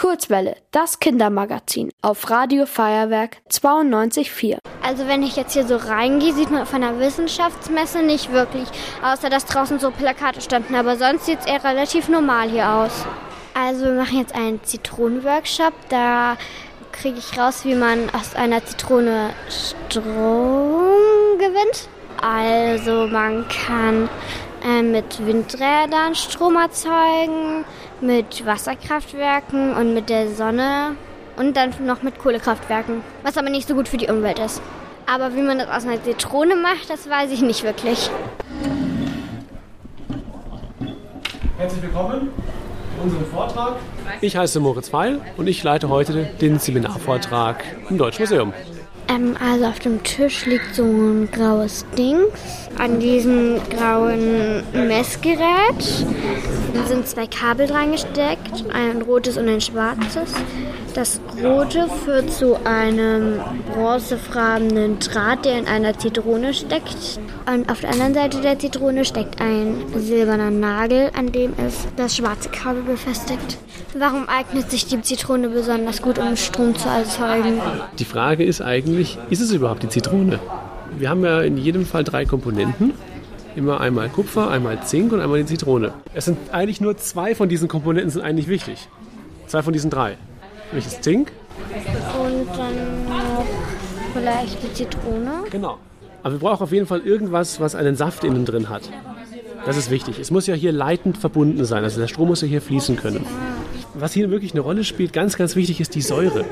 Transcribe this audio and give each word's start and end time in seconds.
Kurzwelle, 0.00 0.56
das 0.70 0.98
Kindermagazin 0.98 1.90
auf 2.00 2.30
Radio 2.30 2.64
Feuerwerk 2.64 3.36
92.4. 3.50 4.56
Also 4.82 5.06
wenn 5.06 5.22
ich 5.22 5.36
jetzt 5.36 5.52
hier 5.52 5.66
so 5.66 5.76
reingehe, 5.76 6.32
sieht 6.32 6.50
man 6.50 6.62
auf 6.62 6.72
einer 6.72 6.98
Wissenschaftsmesse 6.98 8.02
nicht 8.02 8.32
wirklich, 8.32 8.66
außer 9.04 9.28
dass 9.28 9.44
draußen 9.44 9.78
so 9.78 9.90
Plakate 9.90 10.40
standen, 10.40 10.74
aber 10.74 10.96
sonst 10.96 11.26
sieht 11.26 11.40
es 11.40 11.46
eher 11.46 11.62
relativ 11.62 12.08
normal 12.08 12.48
hier 12.48 12.66
aus. 12.70 13.04
Also 13.52 13.84
wir 13.84 13.92
machen 13.92 14.16
jetzt 14.16 14.34
einen 14.34 14.64
Zitronenworkshop, 14.64 15.74
da 15.90 16.38
kriege 16.92 17.18
ich 17.18 17.38
raus, 17.38 17.66
wie 17.66 17.74
man 17.74 18.08
aus 18.18 18.34
einer 18.34 18.64
Zitrone 18.64 19.34
Strom 19.50 21.36
gewinnt. 21.36 21.90
Also 22.22 23.06
man 23.06 23.44
kann 23.48 24.08
äh, 24.64 24.82
mit 24.82 25.24
Windrädern 25.24 26.14
Strom 26.14 26.56
erzeugen, 26.56 27.64
mit 28.00 28.44
Wasserkraftwerken 28.44 29.74
und 29.74 29.94
mit 29.94 30.08
der 30.08 30.28
Sonne 30.30 30.96
und 31.36 31.56
dann 31.56 31.72
noch 31.84 32.02
mit 32.02 32.18
Kohlekraftwerken, 32.18 33.02
was 33.22 33.36
aber 33.36 33.50
nicht 33.50 33.66
so 33.66 33.74
gut 33.74 33.88
für 33.88 33.96
die 33.96 34.08
Umwelt 34.08 34.38
ist. 34.38 34.60
Aber 35.06 35.34
wie 35.34 35.42
man 35.42 35.58
das 35.58 35.68
aus 35.68 35.86
einer 35.86 36.02
Zitrone 36.02 36.56
macht, 36.56 36.88
das 36.88 37.08
weiß 37.08 37.32
ich 37.32 37.42
nicht 37.42 37.62
wirklich. 37.62 38.10
Herzlich 41.58 41.82
willkommen 41.82 42.30
zu 42.96 43.02
unserem 43.02 43.26
Vortrag. 43.26 43.76
Ich 44.20 44.36
heiße 44.36 44.60
Moritz 44.60 44.92
Weil 44.92 45.20
und 45.36 45.46
ich 45.46 45.62
leite 45.62 45.88
heute 45.88 46.24
den 46.40 46.58
Seminarvortrag 46.58 47.64
im 47.88 47.98
Deutschen 47.98 48.22
Museum. 48.22 48.52
Ähm, 49.10 49.36
also 49.40 49.66
auf 49.66 49.78
dem 49.80 50.02
Tisch 50.02 50.46
liegt 50.46 50.74
so 50.74 50.84
ein 50.84 51.28
graues 51.30 51.84
Dings. 51.98 52.28
An 52.78 53.00
diesem 53.00 53.56
grauen 53.68 54.62
Messgerät 54.72 55.82
sind 56.86 57.06
zwei 57.06 57.26
Kabel 57.26 57.66
dran 57.66 57.92
gesteckt, 57.92 58.64
ein 58.72 59.02
rotes 59.02 59.36
und 59.36 59.48
ein 59.48 59.60
schwarzes. 59.60 60.32
Das 60.94 61.20
rote 61.42 61.88
führt 62.04 62.32
zu 62.32 62.56
einem 62.64 63.40
bronzefarbenen 63.72 64.98
Draht, 64.98 65.44
der 65.44 65.58
in 65.58 65.66
einer 65.66 65.98
Zitrone 65.98 66.52
steckt. 66.54 67.20
Und 67.46 67.70
auf 67.70 67.80
der 67.80 67.90
anderen 67.90 68.14
Seite 68.14 68.40
der 68.40 68.58
Zitrone 68.58 69.04
steckt 69.04 69.40
ein 69.40 69.84
silberner 69.96 70.50
Nagel, 70.50 71.10
an 71.16 71.32
dem 71.32 71.52
ist 71.66 71.88
das 71.96 72.16
schwarze 72.16 72.48
Kabel 72.48 72.82
befestigt. 72.82 73.58
Warum 73.94 74.28
eignet 74.28 74.70
sich 74.70 74.86
die 74.86 75.02
Zitrone 75.02 75.48
besonders 75.48 76.00
gut, 76.00 76.18
um 76.18 76.36
Strom 76.36 76.76
zu 76.76 76.88
erzeugen? 76.88 77.60
Die 77.98 78.04
Frage 78.04 78.44
ist 78.44 78.60
eigentlich, 78.60 78.99
ist 79.00 79.40
es 79.40 79.52
überhaupt 79.52 79.82
die 79.82 79.88
Zitrone? 79.88 80.38
Wir 80.98 81.08
haben 81.08 81.24
ja 81.24 81.40
in 81.40 81.56
jedem 81.56 81.86
Fall 81.86 82.04
drei 82.04 82.24
Komponenten. 82.24 82.92
Immer 83.56 83.80
einmal 83.80 84.08
Kupfer, 84.08 84.50
einmal 84.50 84.82
Zink 84.84 85.12
und 85.12 85.20
einmal 85.20 85.40
die 85.40 85.46
Zitrone. 85.46 85.92
Es 86.14 86.24
sind 86.24 86.38
eigentlich 86.52 86.80
nur 86.80 86.96
zwei 86.96 87.34
von 87.34 87.48
diesen 87.48 87.68
Komponenten 87.68 88.10
sind 88.10 88.22
eigentlich 88.22 88.48
wichtig. 88.48 88.88
Zwei 89.46 89.62
von 89.62 89.72
diesen 89.72 89.90
drei. 89.90 90.16
Welches 90.72 91.00
Zink? 91.00 91.32
Und 92.22 92.46
dann 92.56 93.08
noch 93.08 93.44
vielleicht 94.14 94.62
die 94.62 94.72
Zitrone. 94.72 95.44
Genau. 95.50 95.78
Aber 96.22 96.34
wir 96.34 96.38
brauchen 96.38 96.62
auf 96.62 96.72
jeden 96.72 96.86
Fall 96.86 97.00
irgendwas, 97.00 97.60
was 97.60 97.74
einen 97.74 97.96
Saft 97.96 98.24
innen 98.24 98.44
drin 98.44 98.68
hat. 98.68 98.82
Das 99.66 99.76
ist 99.76 99.90
wichtig. 99.90 100.18
Es 100.18 100.30
muss 100.30 100.46
ja 100.46 100.54
hier 100.54 100.72
leitend 100.72 101.18
verbunden 101.18 101.64
sein. 101.64 101.82
Also 101.82 102.00
der 102.00 102.08
Strom 102.08 102.28
muss 102.28 102.42
ja 102.42 102.48
hier 102.48 102.62
fließen 102.62 102.96
können. 102.96 103.26
Was 103.94 104.12
hier 104.12 104.30
wirklich 104.30 104.52
eine 104.52 104.60
Rolle 104.60 104.84
spielt, 104.84 105.12
ganz, 105.12 105.36
ganz 105.36 105.56
wichtig, 105.56 105.80
ist 105.80 105.94
die 105.94 106.02
Säure 106.02 106.44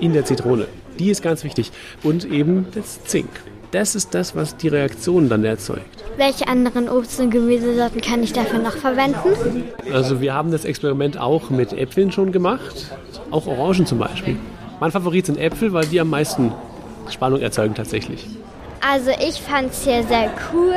in 0.00 0.12
der 0.12 0.24
Zitrone. 0.24 0.66
Die 1.02 1.10
ist 1.10 1.20
ganz 1.20 1.42
wichtig. 1.42 1.72
Und 2.04 2.24
eben 2.24 2.66
das 2.76 3.02
Zink. 3.02 3.28
Das 3.72 3.96
ist 3.96 4.14
das, 4.14 4.36
was 4.36 4.56
die 4.56 4.68
Reaktion 4.68 5.28
dann 5.28 5.44
erzeugt. 5.44 6.04
Welche 6.16 6.46
anderen 6.46 6.88
Obst- 6.88 7.18
und 7.18 7.30
Gemüsesorten 7.30 8.00
kann 8.00 8.22
ich 8.22 8.32
dafür 8.32 8.60
noch 8.60 8.76
verwenden? 8.76 9.64
Also 9.92 10.20
wir 10.20 10.32
haben 10.32 10.52
das 10.52 10.64
Experiment 10.64 11.18
auch 11.18 11.50
mit 11.50 11.72
Äpfeln 11.72 12.12
schon 12.12 12.30
gemacht, 12.30 12.92
auch 13.32 13.48
Orangen 13.48 13.84
zum 13.84 13.98
Beispiel. 13.98 14.36
Mein 14.78 14.92
Favorit 14.92 15.26
sind 15.26 15.38
Äpfel, 15.38 15.72
weil 15.72 15.86
die 15.86 15.98
am 15.98 16.08
meisten 16.08 16.52
Spannung 17.10 17.40
erzeugen 17.40 17.74
tatsächlich. 17.74 18.28
Also 18.88 19.10
ich 19.10 19.40
fand 19.40 19.72
es 19.72 19.82
hier 19.82 20.04
sehr 20.04 20.30
cool, 20.52 20.72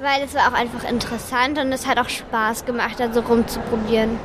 weil 0.00 0.22
es 0.24 0.34
war 0.34 0.48
auch 0.48 0.58
einfach 0.58 0.88
interessant 0.88 1.58
und 1.58 1.70
es 1.72 1.86
hat 1.86 1.98
auch 1.98 2.08
Spaß 2.08 2.64
gemacht, 2.64 2.94
da 2.96 3.12
so 3.12 3.20
rumzuprobieren. 3.20 4.18